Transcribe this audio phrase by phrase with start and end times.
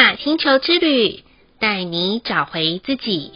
[0.00, 1.22] 雅星球之旅，
[1.58, 3.32] 带你找回自己。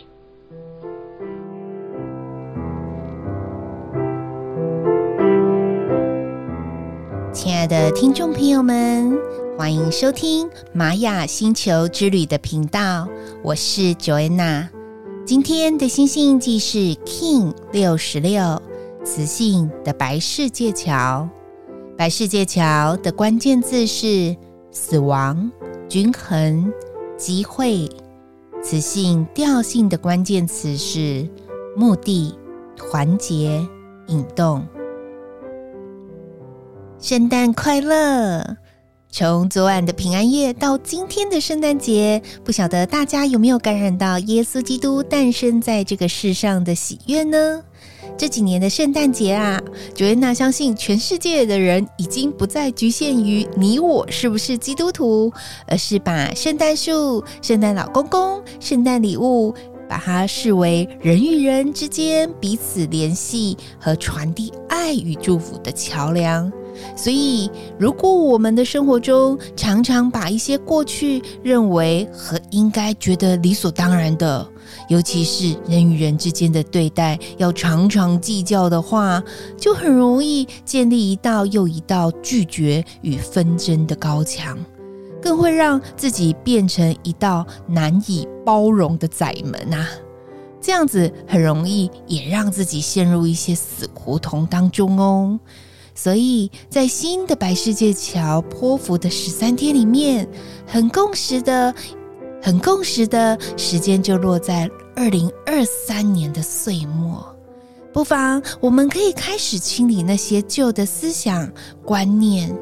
[7.34, 9.14] 亲爱的听众朋友们，
[9.58, 13.06] 欢迎收听玛雅星球之旅的频道，
[13.42, 14.70] 我是 Joanna。
[15.26, 18.62] 今天的星星记是 King 六十六，
[19.04, 21.28] 磁性的白世界桥。
[21.98, 24.34] 白世界桥的关键字是
[24.70, 25.52] 死亡、
[25.88, 26.72] 均衡、
[27.16, 27.88] 机会。
[28.62, 31.28] 磁性调性的关键词是
[31.76, 32.34] 目的、
[32.76, 33.62] 团结、
[34.06, 34.66] 引动。
[36.98, 38.56] 圣诞快乐！
[39.10, 47.62] 从昨晚的平安夜到今天的圣诞节，不晓得大家有没有感染到耶稣基督诞生在这个世上的喜悦呢？
[48.16, 49.60] 这几年的圣诞节啊
[49.94, 55.32] 朱安娜相信全世界的人已经不再局限于你我是不是基督徒，
[55.66, 59.54] 而是把圣诞树、圣诞老公公、圣诞礼物，
[59.88, 66.50] 把它视为人与人之间彼此联系和传递爱与祝福的桥梁。
[66.96, 74.46] 所以，如果我们的生活中常常把一些过去认为和应该觉得理所当然的，
[74.88, 79.22] 尤其是人与人之间的对待，要常常计较的话，
[79.56, 84.58] 就很容易建立一道又一道拒绝与纷争的高墙，
[85.22, 89.88] 更会让自己变成一道难以包容的窄门啊！
[90.60, 95.38] 这样子很容易也让自己陷入一些死胡同当中哦。
[95.94, 100.28] 所以在新的白世界桥波符的十三天里面，
[100.66, 101.72] 很共识的、
[102.42, 107.24] 很共识的时间就落在二零二三年的岁末。
[107.92, 111.48] 不妨我们可以开始清理那些旧的思想
[111.84, 112.52] 观念，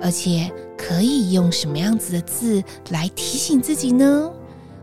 [0.00, 0.48] 而且
[0.78, 4.30] 可以用什么样子的字来提醒自己呢？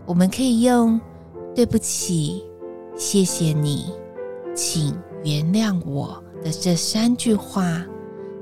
[0.05, 0.99] 我们可以用
[1.55, 2.43] “对不起”、
[2.97, 3.93] “谢谢你”、
[4.53, 4.93] “请
[5.23, 6.21] 原谅我”。
[6.47, 7.85] 的这三句话，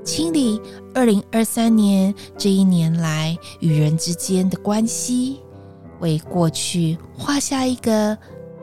[0.04, 0.60] 清理
[0.94, 5.40] 二零二三年这一年来与人之间的关系，
[5.98, 8.16] 为过去画下一个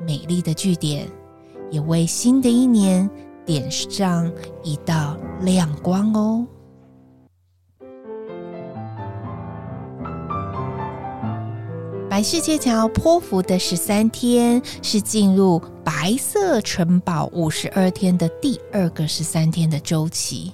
[0.08, 1.10] 美丽的句点，
[1.70, 3.10] 也为新的一年
[3.46, 4.32] 点上
[4.64, 6.48] 一道亮光哦。
[12.10, 20.54] 白世界桥波符的十三天是进入白色城堡五十二天的第二个十三天的周期，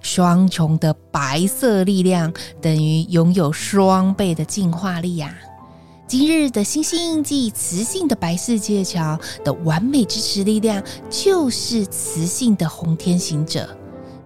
[0.00, 6.06] 双重的白色力量等于拥有双倍的进化力呀、啊！
[6.06, 13.68] 今日的星星印记，磁性的白世界桥的完美支持力量，就是磁性的红天行者，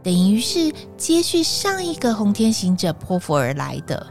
[0.03, 4.07] 等于是接续上一个红天行者破符而来的，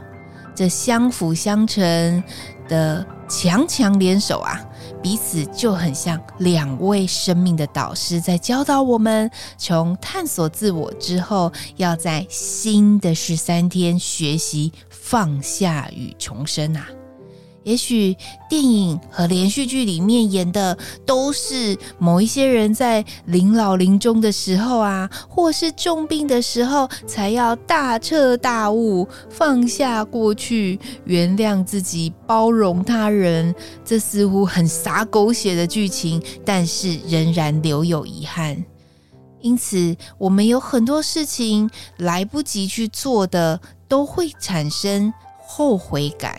[0.54, 2.22] 这相辅相成。
[2.66, 4.58] 的强强联手啊，
[5.04, 16.88] 彼此就很像两位生命的导师，在教导我们从探索自我之后，要在新的十三天学习放下与重生啊。
[17.64, 18.16] 也许
[18.48, 33.54] 电影和连续剧里面演的都是某一些人在临老临终的时候啊，或是重病的时候，才要大彻大悟，放下过去，原谅自己，包容他人。
[33.84, 38.62] 这似乎很洒狗血的剧情，但是仍然留有遗憾。
[39.40, 45.12] 因此，我们有很多事情来不及去做的，都会产生
[45.46, 46.38] 后悔感。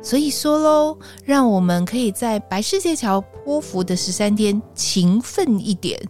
[0.00, 6.00] 所以说喽，让我们可以在白世界桥波符的十三天勤奋一点，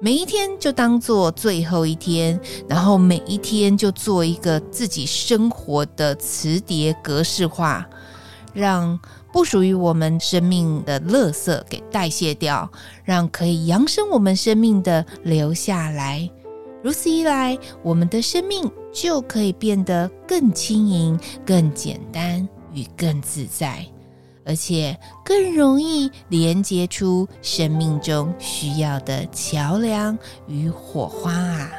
[0.00, 7.86] 每一天就当做最后一天，然后每一天就做一个自己生活的磁碟格式化，
[8.54, 8.98] 让
[9.32, 12.68] 不属于我们生命的垃圾给代谢掉，
[13.04, 16.28] 让可以扬升我们生命的留下来。
[16.82, 22.48] 如此一来，我们的生命就可以变得更轻盈、更简单。
[22.72, 23.84] 与更自在，
[24.44, 30.16] 而且更容易连接出生命中需要的桥梁
[30.46, 31.70] 与火花啊！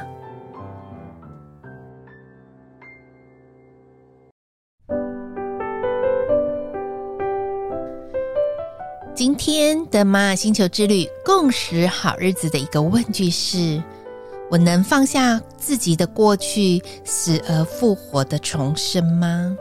[9.14, 13.82] 今天的玛雅星球之旅共识好日子的一个问句是：
[14.50, 19.54] 我能放下自己的过去，死而复活的重生吗？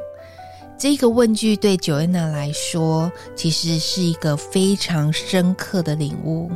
[0.79, 6.49] 这个问句对 Joanna 来说，其实是一个非常深刻的领悟。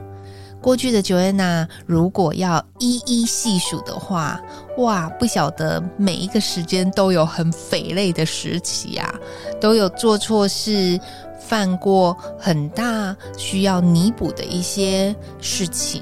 [0.62, 4.40] 过去的 Joanna 如果要一一细数的话，
[4.78, 9.14] 哇，不晓得每一个时间都有很匪类的时期啊，
[9.60, 10.98] 都有做错事，
[11.38, 16.02] 犯过很大需要弥补的一些事情。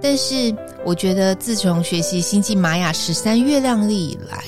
[0.00, 0.54] 但是
[0.84, 4.44] 我觉得，自从学习星际玛雅十三月亮历以来，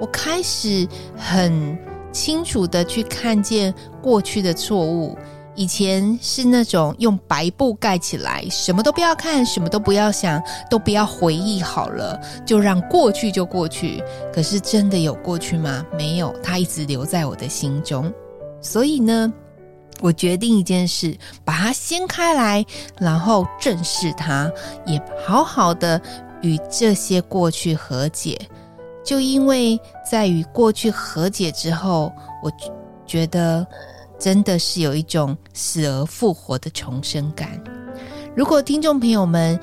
[0.00, 1.78] 我开始很
[2.12, 5.16] 清楚的去看见过去的错误。
[5.54, 14.02] 以前是那种用白布盖起来，什么都不要看，什么都不要想，都不要回忆好了，就让过去就过去。
[14.32, 15.84] 可是真的有过去吗？
[15.94, 18.10] 没有，它一直留在我的心中。
[18.62, 19.30] 所以呢，
[20.00, 21.14] 我决定一件事，
[21.44, 22.64] 把它掀开来，
[22.98, 24.50] 然后正视它，
[24.86, 26.00] 也好好的
[26.40, 28.40] 与这些过去和解。
[29.04, 32.12] 就因为在与过去和解之后，
[32.42, 32.50] 我
[33.06, 33.66] 觉得
[34.18, 37.62] 真的是有一种死而复活的重生感。
[38.34, 39.58] 如果听众朋友们，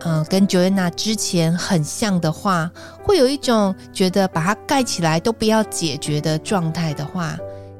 [0.00, 2.70] 嗯、跟 Joanna 之前很像的话，
[3.02, 7.36] 会有一种觉得把它盖起来都不要解决的状态的话，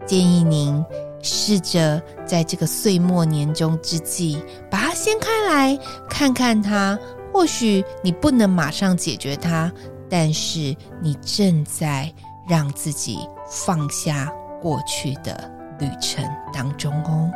[0.07, 0.85] 建议您。
[1.27, 4.39] 试着在这个岁末年终之际，
[4.71, 6.99] 把它掀开来看看它。
[7.33, 9.73] 或许你不能马上解决它，
[10.17, 12.09] 但是你正在
[12.47, 14.33] 让自己放下
[14.63, 15.51] 过去的
[15.81, 17.29] 旅程当中哦。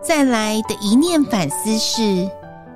[0.00, 2.30] 再来的一念反思是，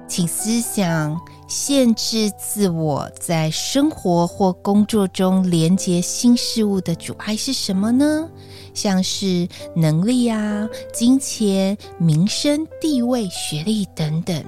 [0.09, 1.21] 请思想。
[1.49, 8.29] 限制自我在生活或工作中连接新事物的阻碍是什么呢？
[8.75, 14.45] 像是能力啊、金钱、名声、地位、学历等等。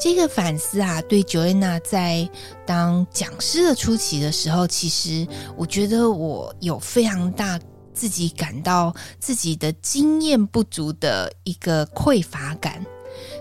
[0.00, 2.26] 这个反思啊，对 Joanna 在
[2.64, 7.60] 当讲师的初期的时候，其实我觉得我有非常大
[7.92, 12.82] 自己感到自己的经验不足的一个匮乏感。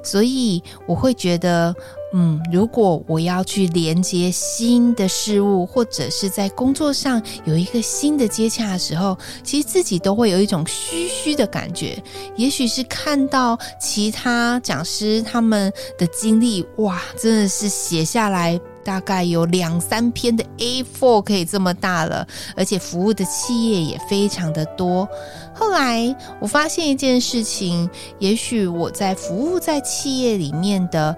[0.03, 1.73] 所以我会觉得，
[2.13, 12.01] 嗯，如果我要去连接新的事物，或者是在工作上有一个新的接洽的时候，其实自己都会有一种虚虚的感觉。
[12.35, 18.59] 也许是看到其他讲师他们的经历，哇，真的是写下来。
[18.89, 25.07] 大概有两三篇的 A4 可以这么大了，而且服务的企业也非常的多。
[25.53, 27.87] 后来我发现一件事情，
[28.17, 31.15] 也许我在服务在企业里面的，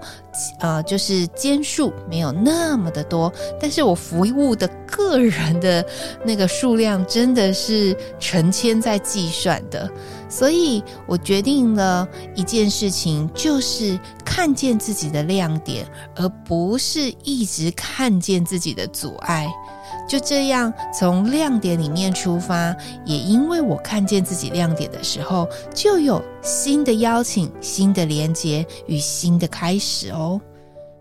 [0.60, 5.82] 呃，就是间数没有那么的多，但是我服务的个人的
[6.26, 9.90] 那个数量真的是成千在计算的。
[10.28, 13.98] 所以我决定了一件事情，就是
[14.34, 15.86] 看见自己的亮点，
[16.16, 19.46] 而不是一直看见自己的阻碍。
[20.08, 22.74] 就这样，从亮点里面出发，
[23.04, 30.40] 也因为我看见自己亮点的时候，就有新的邀请、新的连接与新的开始哦。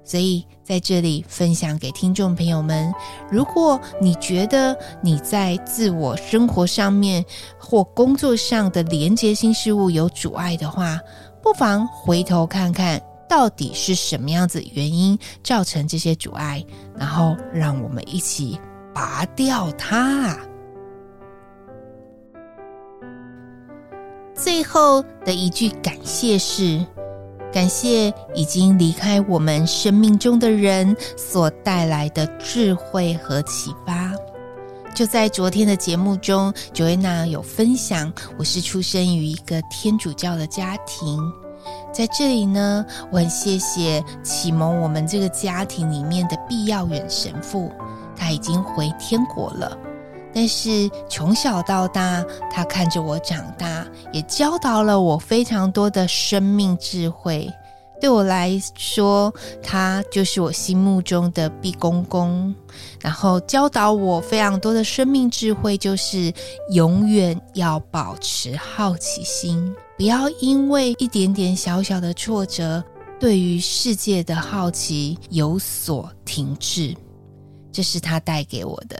[0.03, 2.93] 所以在这里分享给听众朋友们，
[3.31, 7.23] 如果你觉得你在自我生活上面
[7.57, 10.99] 或工作上的连接新事物有阻碍的话，
[11.41, 13.01] 不妨回头看看
[13.31, 16.61] 到底是什么样子原因造成这些阻碍，
[16.97, 18.59] 然后让我们一起
[18.93, 20.37] 拔掉它。
[24.35, 26.85] 最后的一句感谢是。
[27.53, 34.11] 感谢已经离开我们生命中的人所带来的智慧和启发。
[34.93, 41.40] 就在昨天的节目中，Joanna 有分享，我是出生于一个天主教的家庭。
[41.93, 47.71] 在这里呢，我很谢谢启蒙我们这个家庭里面的毕耀远神父，
[48.15, 49.77] 他已经回天国了。
[50.33, 57.51] 但是从小到大，他看着我长大，也教导了我非常多的生命智慧。
[57.99, 62.55] 对我来说，他就是我心目中的毕公公。
[62.99, 66.33] 然后教导我非常多的生命智慧，就是
[66.71, 72.83] 永远要保持好奇心，不要因为一点点小小的挫折，
[73.19, 76.97] 对于世界的好奇有所停滞。
[77.71, 78.99] 这是他带给我的。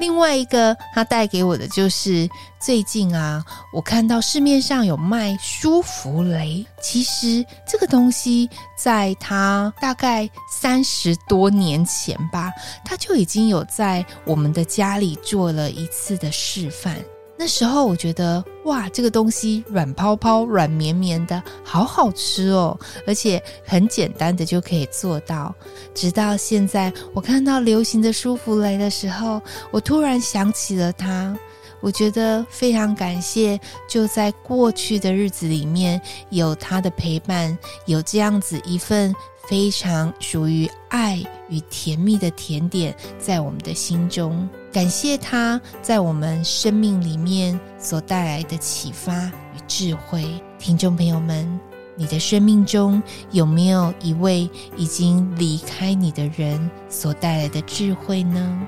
[0.00, 2.26] 另外一个，他带给我的就是
[2.58, 6.64] 最近啊，我看到市面上有卖舒芙蕾。
[6.80, 12.50] 其实这个东西，在他大概三十多年前吧，
[12.86, 16.96] 他就已经有在我们的家里做了一次的示范。
[17.44, 25.52] 那时候我觉得哇，这个东西软泡泡、软绵绵的，好好吃哦，而且很简单的就可以做到。
[25.92, 31.36] 直到现在，我看到流行的舒芙蕾的时候，我突然想起了它。
[31.80, 33.58] 我觉得非常感谢，
[33.88, 39.12] 就在过去的日子里面有他的陪伴，有这样子一份
[39.48, 44.48] 非常属于爱与甜蜜的甜点在我们的心中。
[44.72, 50.24] 感谢他在我们生命里面所带来的启发与智慧。
[50.58, 51.60] 听众朋友们，
[51.94, 53.02] 你的生命中
[53.32, 58.58] 有没有一位已经离开你的人所带来的智慧呢？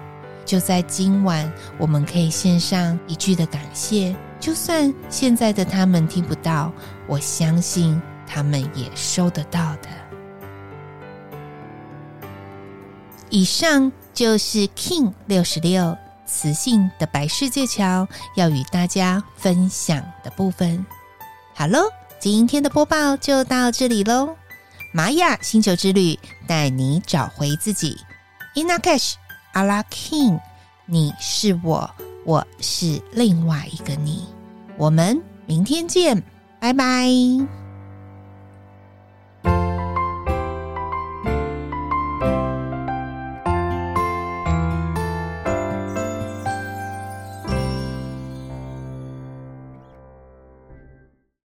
[0.45, 4.15] 就在今晚，我们可以献上一句的感谢。
[4.39, 6.71] 就算现在的他们听不到，
[7.07, 9.89] 我相信他们也收得到的。
[13.35, 20.87] 以上就是 King 六十六磁性的白世界桥要与大家分享的部分。
[21.53, 21.81] 好喽，
[22.21, 24.37] 今天的播报就到这里喽。
[24.93, 27.97] 玛雅星球之旅带你找回自己。
[28.55, 29.15] Ina Cash，
[29.53, 30.39] 阿拉 King，
[30.87, 31.91] 你是我，
[32.25, 34.29] 我是另外一个你。
[34.77, 36.23] 我们明天见，
[36.61, 37.64] 拜拜。